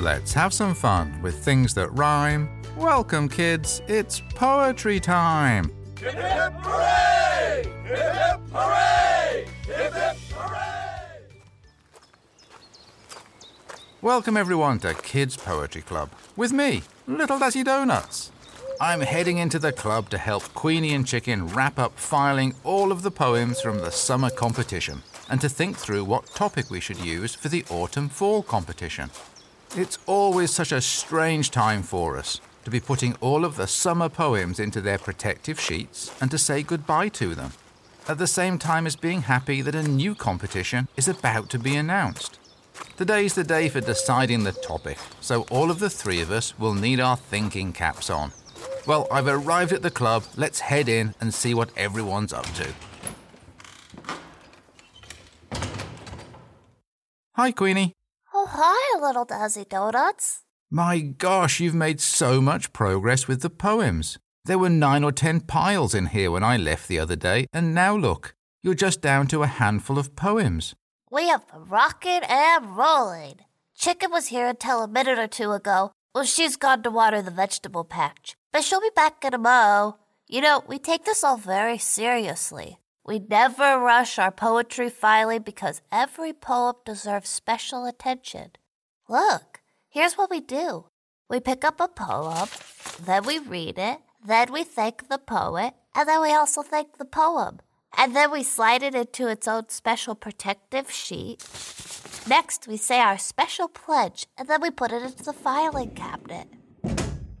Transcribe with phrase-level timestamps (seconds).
[0.00, 2.48] Let's have some fun with things that rhyme.
[2.74, 5.70] Welcome, kids, it's poetry time.
[5.98, 7.64] Hip hip hooray!
[7.84, 9.46] Hip hip hooray!
[9.66, 11.20] Hip hip hooray!
[14.00, 18.32] Welcome, everyone, to Kids Poetry Club with me, Little Dazzy Donuts.
[18.80, 23.02] I'm heading into the club to help Queenie and Chicken wrap up filing all of
[23.02, 27.34] the poems from the summer competition and to think through what topic we should use
[27.34, 29.10] for the autumn fall competition.
[29.76, 34.08] It's always such a strange time for us to be putting all of the summer
[34.08, 37.52] poems into their protective sheets and to say goodbye to them,
[38.08, 41.76] at the same time as being happy that a new competition is about to be
[41.76, 42.40] announced.
[42.96, 46.74] Today's the day for deciding the topic, so all of the three of us will
[46.74, 48.32] need our thinking caps on.
[48.88, 50.24] Well, I've arrived at the club.
[50.36, 52.74] Let's head in and see what everyone's up to.
[57.34, 57.94] Hi, Queenie.
[58.52, 60.40] Hi, little Dazzy Donuts.
[60.72, 64.18] My gosh, you've made so much progress with the poems.
[64.44, 67.76] There were nine or ten piles in here when I left the other day, and
[67.76, 70.74] now look, you're just down to a handful of poems.
[71.12, 73.36] We have been rocking and rolling.
[73.76, 75.92] Chicken was here until a minute or two ago.
[76.12, 79.98] Well, she's gone to water the vegetable patch, but she'll be back in a mo.
[80.26, 82.80] You know, we take this all very seriously.
[83.10, 88.52] We never rush our poetry filing because every poem deserves special attention.
[89.08, 90.84] Look, here's what we do.
[91.28, 92.48] We pick up a poem,
[93.04, 97.04] then we read it, then we thank the poet, and then we also thank the
[97.04, 97.58] poem.
[97.98, 101.44] And then we slide it into its own special protective sheet.
[102.28, 106.46] Next, we say our special pledge, and then we put it into the filing cabinet.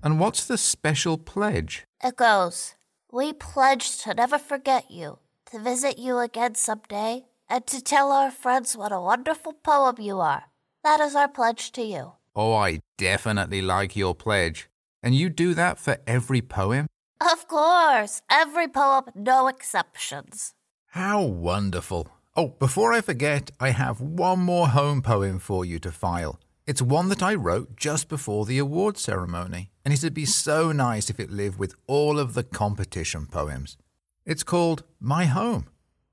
[0.02, 1.84] And what's the special pledge?
[2.02, 2.74] It goes,
[3.12, 8.30] We pledge to never forget you, to visit you again someday, and to tell our
[8.30, 10.44] friends what a wonderful poem you are.
[10.84, 12.12] That is our pledge to you.
[12.36, 14.68] Oh, I definitely like your pledge.
[15.02, 16.86] And you do that for every poem?
[17.20, 20.54] Of course, every poem, no exceptions.
[20.88, 22.08] How wonderful.
[22.36, 26.38] Oh, before I forget, I have one more home poem for you to file.
[26.66, 31.10] It's one that I wrote just before the award ceremony, and it'd be so nice
[31.10, 33.76] if it lived with all of the competition poems.
[34.26, 35.66] It's called My Home.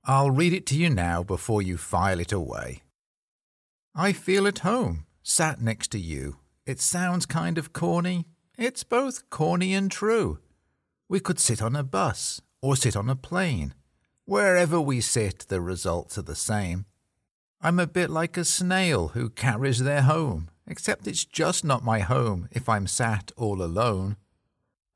[0.05, 2.83] I'll read it to you now before you file it away.
[3.93, 6.37] I feel at home, sat next to you.
[6.65, 8.25] It sounds kind of corny.
[8.57, 10.39] It's both corny and true.
[11.09, 13.73] We could sit on a bus or sit on a plane.
[14.23, 16.85] Wherever we sit, the results are the same.
[17.61, 21.99] I'm a bit like a snail who carries their home, except it's just not my
[21.99, 24.15] home if I'm sat all alone.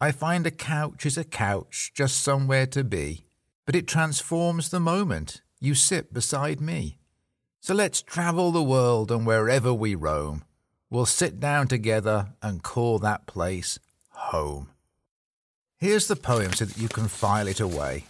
[0.02, 3.24] I find a couch is a couch, just somewhere to be,
[3.68, 6.98] but it transforms the moment you sit beside me.
[7.60, 10.44] So let's travel the world and wherever we roam,
[10.90, 13.78] we'll sit down together and call that place
[14.10, 14.72] home.
[15.78, 18.06] Here's the poem so that you can file it away.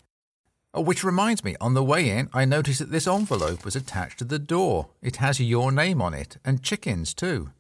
[0.73, 4.19] Oh, which reminds me, on the way in, I noticed that this envelope was attached
[4.19, 4.87] to the door.
[5.01, 7.51] It has your name on it, and chickens too.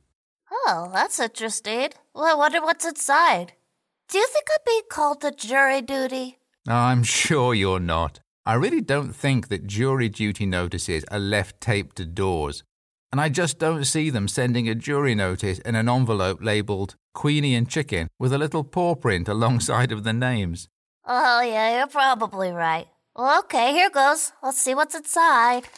[0.49, 1.89] Oh, that's interesting.
[2.13, 3.51] Well, I wonder what's inside.
[4.11, 6.37] Do you think I'm being called to jury duty?
[6.67, 8.19] I'm sure you're not.
[8.45, 12.61] I really don't think that jury duty notices are left taped to doors,
[13.13, 17.55] and I just don't see them sending a jury notice in an envelope labelled Queenie
[17.55, 20.67] and Chicken with a little paw print alongside of the names.
[21.05, 22.87] Oh, yeah, you're probably right.
[23.15, 24.33] Well, okay, here goes.
[24.43, 25.69] Let's see what's inside.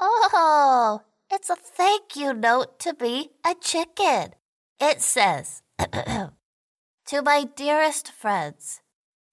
[0.00, 4.34] Oh, it's a thank you note to be a chicken.
[4.78, 8.82] It says, To my dearest friends.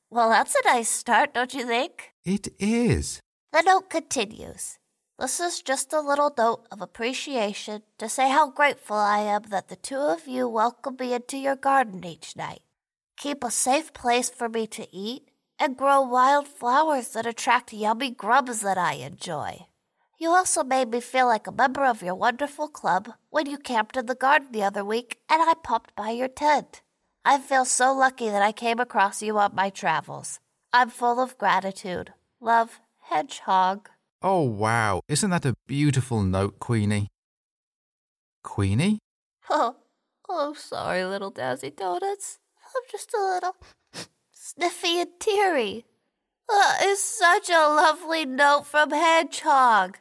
[0.09, 2.13] Well, that's a nice start, don't you think?
[2.23, 3.19] It is.
[3.51, 4.77] The note continues.
[5.19, 9.67] This is just a little note of appreciation to say how grateful I am that
[9.67, 12.61] the two of you welcome me into your garden each night.
[13.17, 15.29] Keep a safe place for me to eat
[15.59, 19.65] and grow wild flowers that attract yummy grubs that I enjoy.
[20.21, 23.95] You also made me feel like a member of your wonderful club when you camped
[23.95, 26.81] in the garden the other week and I popped by your tent.
[27.23, 30.41] I feel so lucky that I came across you on my travels.
[30.73, 32.11] I'm full of gratitude.
[32.41, 33.89] Love, Hedgehog.
[34.21, 34.99] Oh, wow.
[35.07, 37.07] Isn't that a beautiful note, Queenie?
[38.43, 38.99] Queenie?
[39.51, 39.77] Oh,
[40.29, 42.37] oh, sorry, little Dazzy Donuts.
[42.75, 43.55] I'm just a little
[44.31, 45.85] sniffy and teary.
[46.47, 49.97] That is such a lovely note from Hedgehog.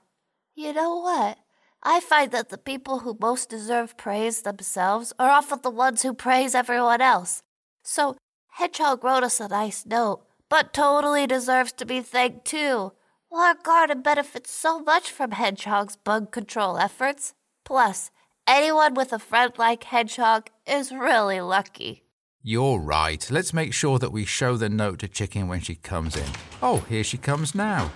[0.59, 1.39] You know what?
[1.85, 6.13] I find that the people who most deserve praise themselves are often the ones who
[6.13, 7.45] praise everyone else.
[7.85, 8.17] So,
[8.49, 12.91] Hedgehog wrote us a nice note, but totally deserves to be thanked too.
[13.31, 17.35] Well, our garden benefits so much from Hedgehog's bug control efforts.
[17.65, 18.11] Plus,
[18.45, 22.03] anyone with a friend like Hedgehog is really lucky.
[22.43, 23.25] You're right.
[23.31, 26.29] Let's make sure that we show the note to Chicken when she comes in.
[26.61, 27.93] Oh, here she comes now.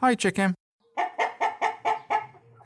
[0.00, 0.54] Hi, Chicken.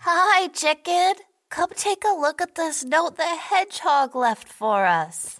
[0.00, 1.14] Hi, Chicken.
[1.48, 5.38] Come take a look at this note the hedgehog left for us.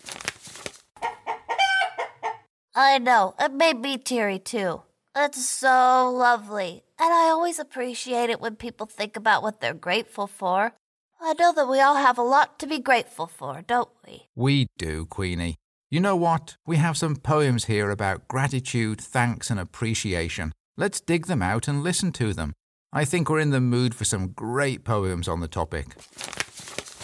[2.75, 4.82] I know, it made me teary too.
[5.16, 10.28] It's so lovely, and I always appreciate it when people think about what they're grateful
[10.28, 10.72] for.
[11.20, 14.28] I know that we all have a lot to be grateful for, don't we?
[14.37, 15.56] We do, Queenie.
[15.90, 16.56] You know what?
[16.64, 20.52] We have some poems here about gratitude, thanks, and appreciation.
[20.80, 22.54] Let's dig them out and listen to them.
[22.90, 25.88] I think we're in the mood for some great poems on the topic.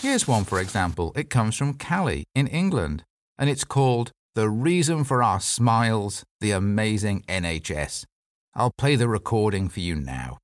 [0.00, 1.12] Here's one, for example.
[1.14, 3.05] It comes from Callie in England,
[3.38, 8.06] and it's called The Reason for Our Smiles, the Amazing NHS.
[8.55, 10.38] I'll play the recording for you now.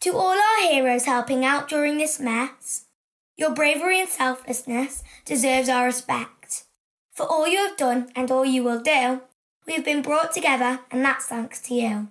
[0.00, 2.84] To all our heroes helping out during this mess,
[3.38, 6.64] your bravery and selflessness deserves our respect.
[7.14, 9.22] For all you have done and all you will do,
[9.66, 12.08] we have been brought together, and that's thanks to you.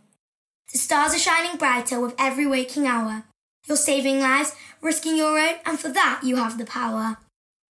[0.71, 3.23] The stars are shining brighter with every waking hour.
[3.67, 7.17] You're saving lives, risking your own, and for that you have the power.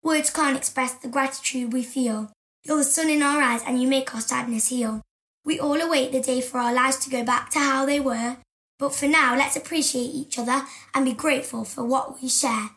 [0.03, 2.31] Words can't express the gratitude we feel.
[2.63, 5.01] You're the sun in our eyes, and you make our sadness heal.
[5.45, 8.37] We all await the day for our lives to go back to how they were,
[8.77, 10.63] but for now, let's appreciate each other
[10.93, 12.71] and be grateful for what we share.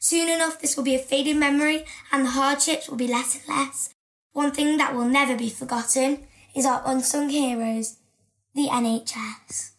[0.00, 3.48] Soon enough, this will be a faded memory, and the hardships will be less and
[3.48, 3.90] less.
[4.32, 7.98] One thing that will never be forgotten is our unsung heroes,
[8.54, 9.72] the NHS.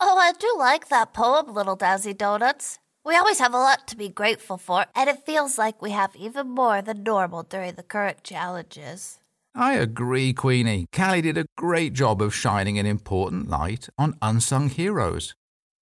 [0.00, 2.78] Oh, I do like that poem, Little Dazzy Donuts.
[3.04, 6.14] We always have a lot to be grateful for, and it feels like we have
[6.16, 9.20] even more than normal during the current challenges.
[9.54, 10.86] I agree, Queenie.
[10.94, 15.34] Callie did a great job of shining an important light on unsung heroes.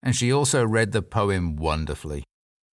[0.02, 2.24] And she also read the poem wonderfully.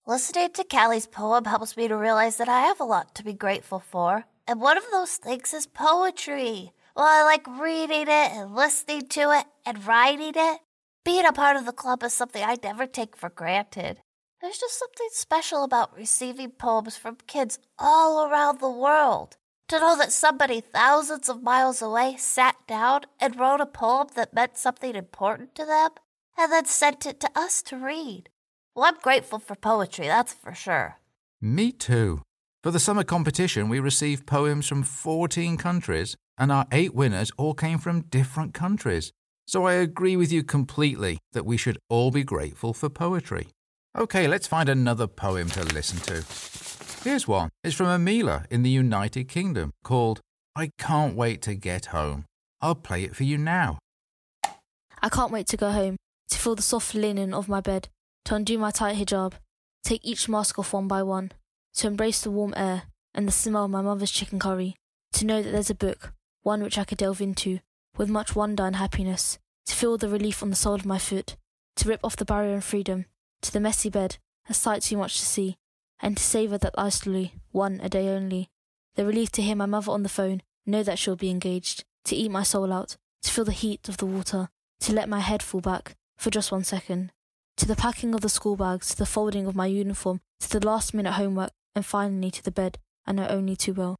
[0.06, 3.34] Listening to Callie's poem helps me to realize that I have a lot to be
[3.34, 4.26] grateful for.
[4.46, 6.74] And one of those things is poetry.
[6.95, 10.60] Well, I like reading it and listening to it and writing it.
[11.04, 14.00] Being a part of the club is something I never take for granted.
[14.42, 19.38] There's just something special about receiving poems from kids all around the world.
[19.69, 24.34] To know that somebody thousands of miles away sat down and wrote a poem that
[24.34, 25.92] meant something important to them
[26.38, 28.30] and then sent it to us to read.
[28.75, 30.98] Well, I'm grateful for poetry, that's for sure.
[31.42, 32.22] Me too.
[32.63, 37.53] For the summer competition, we received poems from 14 countries, and our eight winners all
[37.53, 39.12] came from different countries.
[39.45, 43.47] So I agree with you completely that we should all be grateful for poetry.
[43.97, 46.24] Okay, let's find another poem to listen to.
[47.07, 47.50] Here's one.
[47.63, 50.21] It's from Amila in the United Kingdom called
[50.56, 52.25] I Can't Wait to Get Home.
[52.62, 53.80] I'll play it for you now.
[55.01, 55.97] I can't wait to go home,
[56.30, 57.89] to feel the soft linen of my bed,
[58.25, 59.33] to undo my tight hijab,
[59.83, 61.33] take each mask off one by one,
[61.75, 62.83] to embrace the warm air
[63.13, 64.75] and the smell of my mother's chicken curry,
[65.12, 66.13] to know that there's a book,
[66.44, 67.60] one which I could delve into,
[67.98, 71.36] with much wonder and happiness, to feel the relief on the sole of my foot,
[71.78, 73.06] to rip off the barrier and freedom,
[73.42, 74.18] to the messy bed,
[74.50, 75.57] a sight too much to see,
[76.02, 78.50] and to savour that icily, one a day only.
[78.95, 82.16] The relief to hear my mother on the phone, know that she'll be engaged, to
[82.16, 84.50] eat my soul out, to feel the heat of the water,
[84.81, 87.12] to let my head fall back for just one second.
[87.57, 90.66] To the packing of the school bags, to the folding of my uniform, to the
[90.66, 93.95] last minute homework, and finally to the bed I know only too well.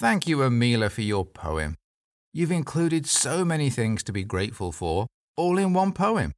[0.00, 1.76] Thank you, Amila, for your poem.
[2.32, 6.32] You've included so many things to be grateful for, all in one poem.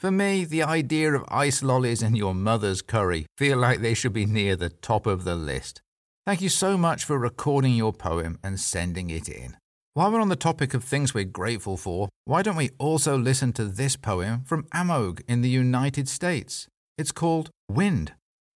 [0.00, 4.12] For me, the idea of ice lollies and your mother's curry feel like they should
[4.12, 5.80] be near the top of the list.
[6.26, 9.56] Thank you so much for recording your poem and sending it in.
[9.94, 13.52] While we're on the topic of things we're grateful for, why don't we also listen
[13.52, 16.66] to this poem from Amog in the United States?
[16.96, 18.14] It's called Wind.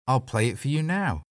[0.08, 1.22] I'll play it for you now.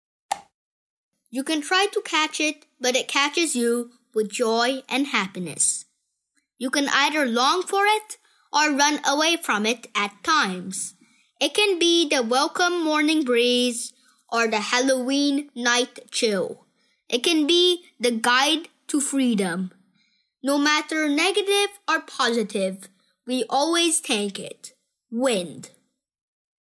[1.33, 5.85] You can try to catch it, but it catches you with joy and happiness.
[6.57, 8.17] You can either long for it
[8.51, 10.93] or run away from it at times.
[11.39, 13.93] It can be the welcome morning breeze
[14.29, 16.65] or the Halloween night chill.
[17.07, 19.71] It can be the guide to freedom.
[20.43, 22.89] No matter negative or positive,
[23.25, 24.73] we always take it.
[25.09, 25.69] Wind.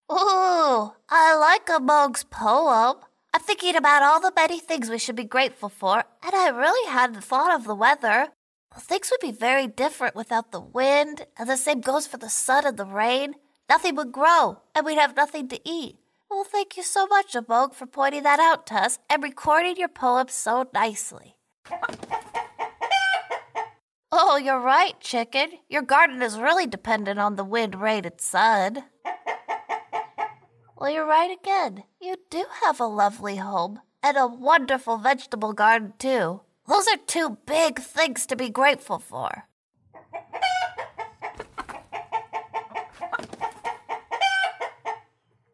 [0.08, 2.98] Oh, I like Amog's poem.
[3.32, 6.90] I'm thinking about all the many things we should be grateful for, and I really
[6.90, 8.28] hadn't thought of the weather.
[8.72, 12.28] Well, things would be very different without the wind, and the same goes for the
[12.28, 13.34] sun and the rain.
[13.68, 15.99] Nothing would grow, and we'd have nothing to eat.
[16.28, 19.88] Well, thank you so much, Amog, for pointing that out to us and recording your
[19.88, 21.37] poem so nicely.
[24.12, 25.50] Oh, you're right, chicken.
[25.68, 28.84] Your garden is really dependent on the wind, rain, and sun.
[30.80, 31.84] Well, you're right again.
[32.00, 36.40] You do have a lovely home and a wonderful vegetable garden, too.
[36.66, 39.44] Those are two big things to be grateful for.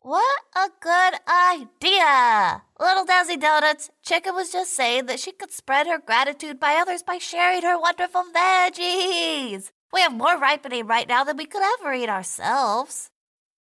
[0.02, 2.62] What a good idea!
[2.78, 7.02] Little Dazzy Donuts, Chicken was just saying that she could spread her gratitude by others
[7.02, 9.72] by sharing her wonderful veggies.
[9.92, 13.10] We have more ripening right now than we could ever eat ourselves.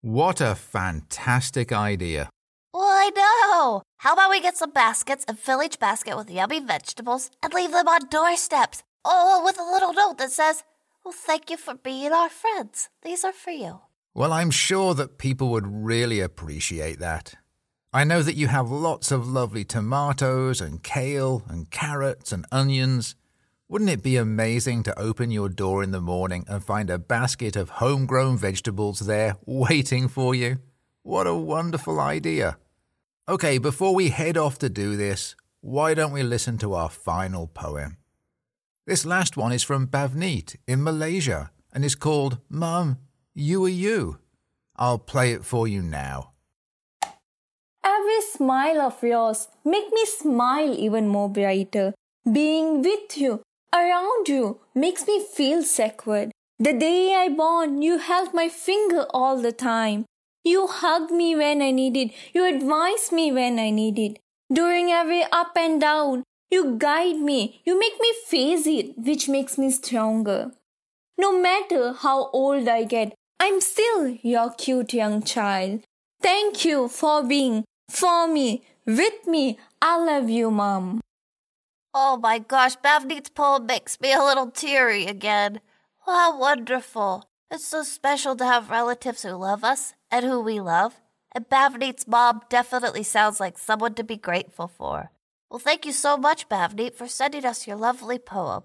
[0.04, 2.28] What a fantastic idea.
[2.74, 3.80] Well, I know.
[3.96, 7.72] How about we get some baskets and fill each basket with yummy vegetables and leave
[7.72, 8.82] them on doorsteps?
[9.02, 10.62] Oh, with a little note that says,
[11.02, 12.90] Well, thank you for being our friends.
[13.00, 13.80] These are for you.
[14.12, 17.36] Well, I'm sure that people would really appreciate that.
[17.90, 23.14] I know that you have lots of lovely tomatoes and kale and carrots and onions.
[23.66, 27.56] Wouldn't it be amazing to open your door in the morning and find a basket
[27.56, 30.58] of homegrown vegetables there waiting for you?
[31.02, 32.58] What a wonderful idea.
[33.26, 37.46] Okay, before we head off to do this, why don't we listen to our final
[37.46, 37.96] poem?
[38.86, 42.98] This last one is from Bavneet in Malaysia and is called Mum,
[43.34, 44.18] you Are You.
[44.76, 46.32] I'll play it for you now.
[47.82, 51.94] Every smile of yours make me smile even more brighter.
[52.30, 53.40] Being with you,
[53.74, 56.30] around you, makes me feel sacred.
[56.58, 60.04] The day I born, you held my finger all the time.
[60.44, 62.12] You hugged me when I needed.
[62.32, 64.18] You advised me when I needed.
[64.52, 67.60] During every up and down, you guide me.
[67.64, 70.52] You make me face it, which makes me stronger.
[71.18, 75.80] No matter how old I get, I'm still your cute young child.
[76.20, 79.58] Thank you for being for me, with me.
[79.80, 81.00] I love you, Mom.
[81.96, 85.60] Oh my gosh, Bavneet's poem makes me a little teary again.
[86.04, 87.22] How wonderful.
[87.52, 91.00] It's so special to have relatives who love us and who we love.
[91.30, 95.12] And Bavneet's mom definitely sounds like someone to be grateful for.
[95.48, 98.64] Well, thank you so much, Bavneet, for sending us your lovely poem.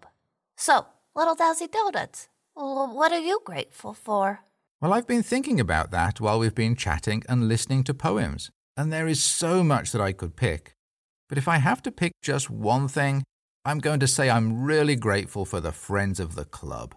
[0.57, 4.39] So, Little Dazzy Donuts, what are you grateful for?
[4.81, 8.91] Well, I've been thinking about that while we've been chatting and listening to poems, and
[8.91, 10.73] there is so much that I could pick.
[11.29, 13.23] But if I have to pick just one thing,
[13.63, 16.95] I'm going to say I'm really grateful for the friends of the club.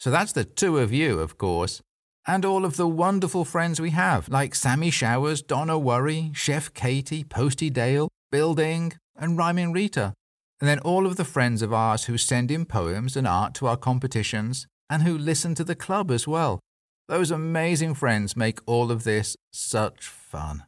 [0.00, 1.82] So that's the two of you, of course,
[2.26, 7.24] and all of the wonderful friends we have, like Sammy Showers, Donna Worry, Chef Katie,
[7.24, 10.14] Posty Dale, Building, and Rhyming Rita.
[10.60, 13.66] And then all of the friends of ours who send in poems and art to
[13.66, 16.60] our competitions and who listen to the club as well.
[17.08, 20.64] Those amazing friends make all of this such fun.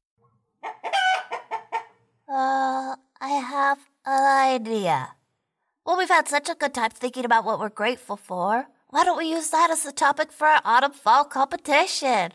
[2.32, 5.16] Uh, I have an idea.
[5.84, 8.68] Well, we've had such a good time thinking about what we're grateful for.
[8.90, 12.30] Why don't we use that as the topic for our autumn fall competition?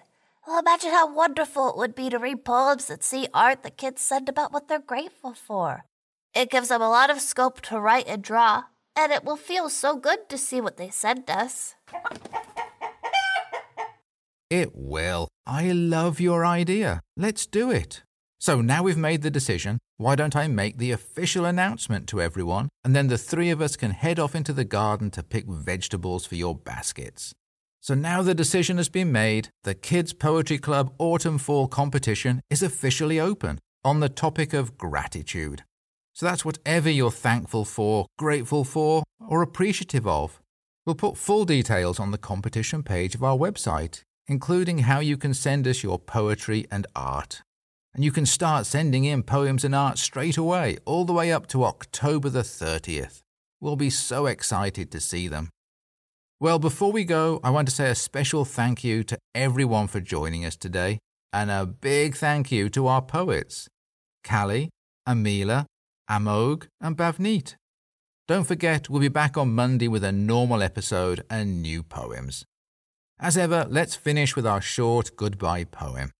[0.45, 4.01] Well, imagine how wonderful it would be to read poems and see art that kids
[4.01, 5.85] send about what they're grateful for.
[6.33, 8.65] It gives them a lot of scope to write and draw,
[8.97, 11.75] and it will feel so good to see what they send us.
[14.49, 15.29] It will.
[15.47, 16.99] I love your idea.
[17.15, 18.03] Let's do it.
[18.39, 22.69] So now we've made the decision, why don't I make the official announcement to everyone,
[22.83, 26.25] and then the three of us can head off into the garden to pick vegetables
[26.25, 27.33] for your baskets.
[27.79, 32.63] So now the decision has been made, the Kids Poetry Club Autumn Fall competition is
[32.63, 35.63] officially open on the topic of gratitude.
[36.13, 40.41] So that's whatever you're thankful for, grateful for, or appreciative of.
[40.85, 45.33] We'll put full details on the competition page of our website, including how you can
[45.33, 47.43] send us your poetry and art.
[47.95, 51.47] And you can start sending in poems and art straight away, all the way up
[51.47, 53.21] to October the 30th.
[53.61, 55.49] We'll be so excited to see them.
[56.41, 60.01] Well, before we go, I want to say a special thank you to everyone for
[60.01, 60.99] joining us today,
[61.31, 63.69] and a big thank you to our poets
[64.29, 64.71] Callie,
[65.07, 65.65] Amila,
[66.11, 67.55] Amog, and Bavneet.
[68.27, 72.43] Don't forget, we'll be back on Monday with a normal episode and new poems.
[73.21, 76.11] As ever, let's finish with our short goodbye poem.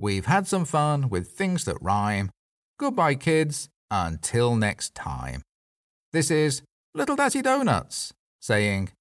[0.00, 2.30] We've had some fun with things that rhyme.
[2.78, 3.68] Goodbye, kids.
[3.90, 5.42] Until next time.
[6.12, 6.62] This is
[6.94, 8.92] Little Dazzy Donuts saying,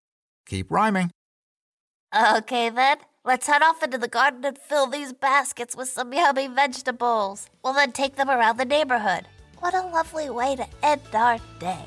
[0.46, 1.12] keep rhyming.
[2.14, 2.98] Okay, then.
[3.24, 7.50] Let's head off into the garden and fill these baskets with some yummy vegetables.
[7.64, 9.26] We'll then take them around the neighborhood.
[9.60, 11.86] What a lovely way to end our day.